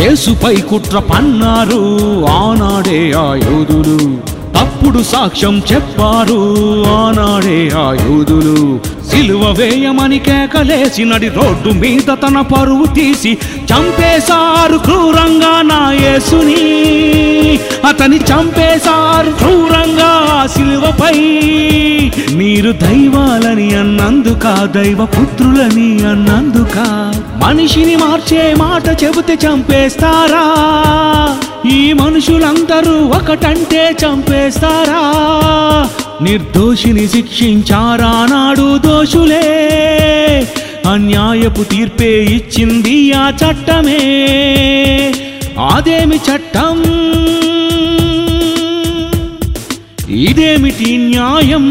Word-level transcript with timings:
యేసుపై 0.00 0.56
కుట్ర 0.56 0.98
పన్నారు. 0.98 1.80
ఆనాడే 2.30 3.12
ఆ 3.12 3.28
యోధులు 3.34 3.96
తప్పుడు 4.56 5.02
సాక్ష్యం 5.02 5.62
చెప్పారు. 5.72 6.38
ఆనాడే 6.98 7.58
ఆ 7.74 7.86
యోధులు 8.06 8.58
సిలువ 9.10 9.54
వేయమని 9.58 10.18
కేకలేసినడి 10.18 11.28
రోడ్డు 11.28 11.70
మీద 11.70 12.12
తన 12.12 12.40
పరువు 12.40 12.86
తీసి 12.86 13.38
చంపేశారు 13.64 14.78
క్రూరంగా 14.78 15.62
నా 15.62 15.92
యేసుని. 15.92 16.64
అతని 17.88 18.16
చంపేశారు 18.16 19.32
క్రూరంగా 19.32 20.46
సిలువపై. 20.46 21.18
మీరు 22.32 22.72
దైవాలని 22.72 23.74
అన్నందుక 23.74 24.70
దైవ 24.74 25.04
పుత్రులని 25.04 26.06
అన్నందుక. 26.06 26.78
మనిషిని 27.44 27.96
మార్చే 27.96 28.54
మాట 28.58 29.04
చెబితే 29.04 29.38
చంపేస్తారా? 29.48 30.46
ఈ 31.70 31.92
మనుషులందరూ 31.92 33.08
ఒకటంటే 33.08 33.96
చంపేస్తారా? 34.06 35.02
నిర్దోషిని 36.22 37.08
శిక్షించారా 37.08 38.26
నాడు 38.30 38.78
దోషులే? 38.78 39.68
అన్యాయపు 40.86 41.62
తీర్పే 41.62 42.24
ఇచ్చింది 42.24 43.12
ఆ 43.12 43.30
చట్టమే. 43.30 43.98
అదేమి 45.74 46.16
చట్టం? 46.16 46.82
ఇదేమిటి 50.10 50.96
న్యాయం? 50.96 51.70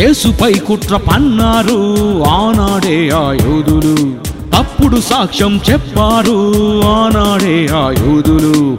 యేసుపై 0.00 0.52
కుట్ర 0.52 0.96
పన్నారు 0.96 2.22
ఆనాడే 2.22 3.10
ఆ 3.10 3.32
యోధులు. 3.32 4.16
తప్పుడు 4.56 5.00
సాక్ష్యం 5.00 5.60
చెప్పారు 5.70 6.60
ఆనాడే 6.84 7.68
ఆ 7.72 7.90
యోధులు. 7.90 8.78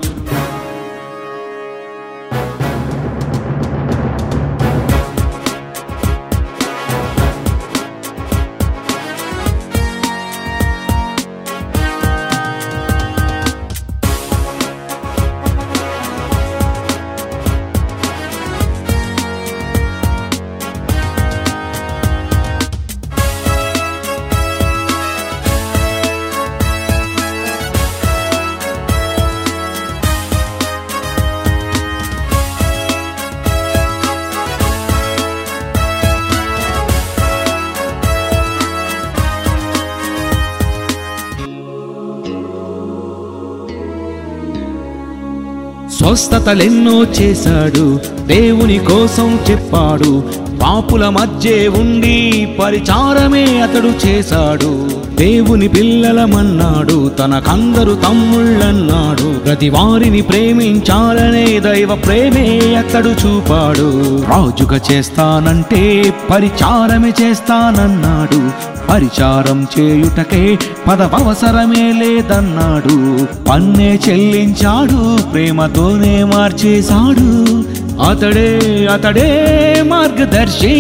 స్వస్థతలెన్నో 46.01 47.03
చేశాడు 47.03 48.00
దేవుని 48.28 48.78
కోసం 48.79 49.39
చెప్పాడు. 49.51 50.23
పాపుల 50.63 51.09
మధ్య 51.09 51.67
ఉండి 51.67 52.47
పరిచారమే 52.59 53.62
అతడు 53.62 54.07
చేశాడు. 54.07 54.90
దేవుని 55.16 55.67
పిల్లలమన్నాడు 55.67 57.11
తనకందరు 57.19 57.97
తమ్ముళ్ళన్నాడు. 58.09 59.31
ప్రతి 59.46 59.69
వారిని 59.69 60.22
ప్రేమించాలనే 60.22 61.59
దైవ 61.59 61.96
ప్రేమే 61.96 62.75
అతడు 62.75 63.09
చూపాడు. 63.09 64.18
రాజుగా 64.29 64.79
చేస్తానంటే 64.91 66.13
పరిచారమే 66.29 67.13
చేస్తానన్నాడు. 67.22 68.72
పరిచారం 68.91 69.68
చేయుటకే 69.79 70.59
పదవసరమే 70.88 71.91
లేదన్నాడు. 71.91 73.25
పన్నే 73.50 74.00
చెల్లించాడు 74.09 75.22
ప్రేమతోనే 75.31 76.23
మార్చేశాడు. 76.23 77.63
అతడే 78.02 78.88
అతడే 78.94 79.84
మార్గదర్శి. 79.88 80.75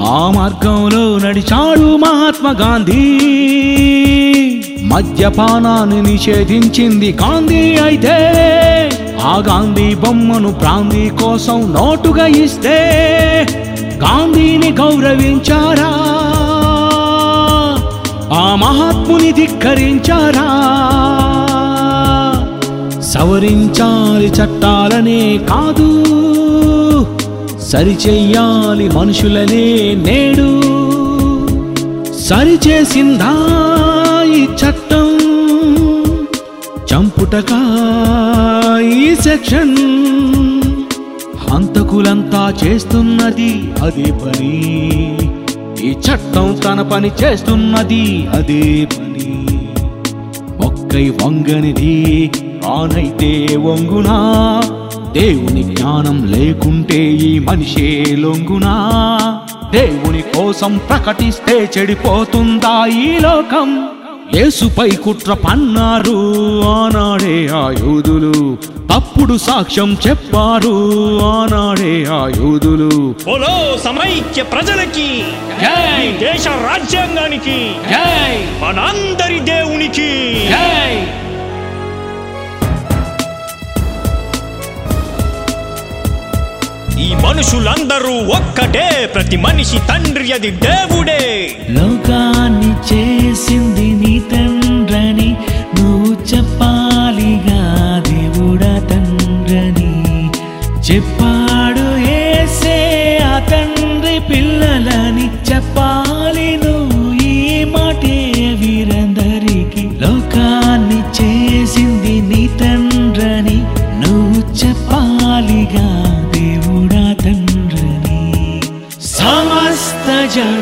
ఆ 0.00 0.32
మార్గంలో 0.34 1.28
నడిచాడు 1.28 1.96
మహాత్మా 1.96 2.50
గాంధీ. 2.50 3.20
మద్యపానాన్ని 4.94 6.00
నిషేధించింది 6.02 7.08
గాంధీ 7.12 7.62
అయితే 7.78 8.16
ఆ 9.24 9.32
గాంధీ 9.48 9.94
బొమ్మను 9.94 10.52
ప్రాంతి 10.52 11.10
కోసం 11.20 11.58
నోటుగా 11.72 12.26
ఇస్తే 12.42 12.76
గాంధీని 14.02 14.70
గౌరవించారా? 14.72 15.90
ఆ 18.36 18.44
మహాత్ముని 18.54 19.32
ధిక్కరించారా? 19.32 20.46
సవరించాలి 23.12 24.28
చట్టాలనే 24.38 25.20
కాదు 25.50 25.88
సరిచెయ్యాలి 27.70 28.88
మనుషులనే 28.96 29.66
నేడు 30.06 30.48
సరిచేసిందా 32.28 33.32
ఈ 34.34 34.42
చట్ట 34.60 34.83
చంపుటకా 37.24 38.80
ఈ 38.80 39.14
సెక్షన్. 39.14 39.76
హంతకులంతా 41.50 42.54
చేస్తున్నది 42.64 43.72
అదే 43.82 44.10
పని. 44.10 44.58
ఈ 45.82 45.90
చట్టం 45.90 46.54
తన 46.64 46.82
పని 46.82 47.10
చేస్తున్నది 47.24 48.26
అదే 48.26 48.88
పని. 48.98 49.48
ఒక్కై 50.66 51.10
వంగనిది 51.10 52.30
ఆనైతే 52.66 53.56
వంగునా. 53.56 54.62
దేవుని 55.12 55.62
జ్ఞానం 55.62 56.26
లేకుంటే 56.26 57.12
ఈ 57.12 57.38
మనిషే 57.38 58.04
లొంగునా. 58.10 58.90
దేవుని 59.72 60.22
కోసం 60.22 60.80
ప్రకటిస్తే 60.88 61.70
చెడిపోతుందా 61.78 62.86
ఈ 62.86 63.18
లోకం? 63.18 63.88
యేసుపై 64.34 64.90
కుట్ర 64.90 65.32
పన్నారు. 65.32 66.16
ఆనాడే 66.68 67.46
ఆ 67.46 67.70
యోధులు 67.70 68.58
తప్పుడు 68.94 69.36
సాక్ష్యం 69.36 69.96
చెప్పారు. 70.08 70.74
ఆనాడే 71.24 72.04
ఆ 72.04 72.26
బోలో 73.24 73.78
సమైక్య 73.84 74.42
ప్రజలకి 74.42 75.24
జై! 75.60 76.12
దేశ 76.12 76.46
రాజ్యాంగానికి 76.48 77.74
జై! 77.90 78.44
మనందరి 78.62 79.40
దేవునికి. 79.40 80.10
జై! 80.48 81.06
ఈ 87.00 87.14
మనుషులందరూ 87.14 88.26
ఒక్కటే 88.36 89.10
ప్రతి 89.14 89.36
మనిషి 89.36 89.78
తండ్రి 89.78 90.32
అది 90.32 90.50
దేవుడే. 90.50 91.56
లోకాన్ని 91.70 92.94
చేసింది 92.94 94.03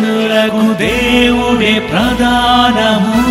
జనులకు 0.02 0.78
దేవుడే 0.78 1.78
ప్రధానము. 1.78 3.26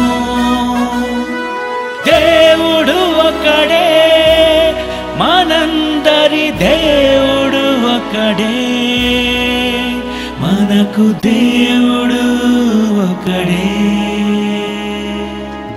దేవుడు 2.10 2.98
ఒకడే 3.28 3.90
మనందరి 5.18 6.52
దేవుడు 6.52 7.64
ఒకడే 7.96 8.64
మనకు 10.40 11.06
దేవుడు 11.28 12.24
ఒకడే 13.08 13.70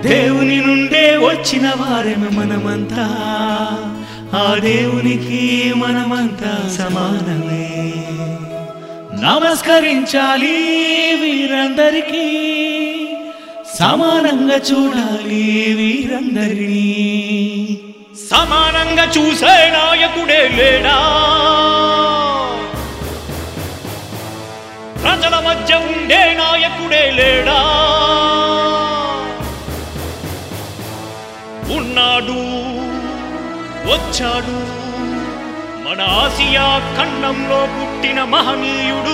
దేవుని 0.09 0.57
నుండే 0.61 1.17
వచ్చిన 1.17 1.67
వారేమే 1.67 2.29
మనమంతా. 2.37 3.07
ఆ 4.33 4.55
దేవునికి 4.59 5.73
మనమంతా 5.77 6.53
సమానమే. 6.77 7.83
నమస్కరించాలి 9.21 10.55
వీరందరికీ. 11.21 12.27
సమానంగా 13.79 14.55
చూడాలి 14.55 15.75
వీరందరినీ. 15.77 17.77
సమానంగా 18.31 19.03
చూసే 19.03 19.45
నాయకుడే 19.45 20.47
లేడా? 20.47 20.97
ప్రజల 25.01 25.43
మధ్య 25.47 25.75
ఉండే 25.75 26.33
నాయకుడే 26.33 27.11
లేడా? 27.11 27.59
ఉన్నాడు 31.75 32.39
వచ్చాడు. 33.91 34.74
మన 35.95 36.03
ఆసియా 36.03 36.95
ఖండంలో 36.97 37.65
పుట్టిన 37.65 38.23
మహనీయుడు. 38.23 39.13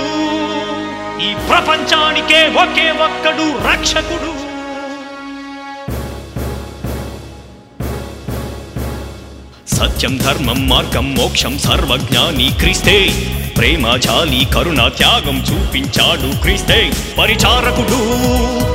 ఈ 1.23 1.35
ప్రపంచానికే 1.47 2.47
ఒకే 2.47 2.91
ఒక్కడు 2.91 3.71
రక్షకుడు. 3.71 4.31
సత్యం 9.75 10.17
ధర్మం 10.17 10.69
మార్గం 10.69 11.15
మోక్షం 11.15 11.59
సర్వజ్ఞాని 11.59 12.51
క్రీస్తే. 12.59 13.09
ప్రేమ 13.57 13.95
జాలి 13.95 14.47
కరుణ 14.55 14.87
త్యాగం 14.87 15.37
చూపించాడు 15.37 16.41
క్రీస్తే. 16.41 16.91
పరిచారకుడు 17.17 18.01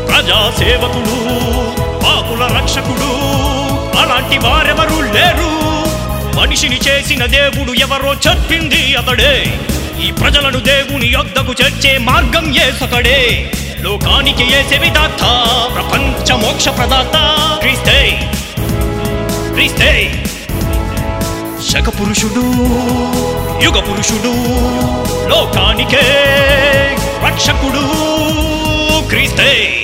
ప్రజాసేవకుడు 0.06 1.16
పాపుల 2.04 2.58
రక్షకుడు. 2.58 3.12
అలాంటి 3.98 4.38
వారెవరూ 4.38 5.00
లేరు. 5.00 5.85
మనిషిని 6.36 6.76
చేసిన 6.76 7.26
దేవుడు 7.26 7.72
ఎవరో 7.72 8.14
చెప్పింది 8.14 8.94
అతడే. 8.94 9.60
ఈ 10.08 10.10
ప్రజలను 10.10 10.58
దేవుని 10.58 11.06
యొద్దకు 11.06 11.52
చేర్చే 11.52 11.98
మార్గం 11.98 12.56
ఏసకడే. 12.56 13.50
లోకానికి 13.80 14.42
ఏసే 14.42 14.78
విధాత 14.78 15.20
ప్రపంచ 15.74 16.34
మోక్ష 16.34 16.68
ప్రదాత 16.68 17.16
క్రీస్తే. 17.60 18.30
క్రీస్తే. 19.52 20.24
శక 21.70 21.88
పురుషుడు 21.88 22.52
యుగ 23.64 23.80
పురుషుడు 23.80 24.34
లోకానికే 25.28 26.02
రక్షకుడు 27.26 27.88
క్రీస్తే. 29.08 29.82